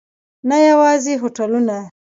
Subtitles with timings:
[0.49, 1.77] نه یوازې هوټلونه.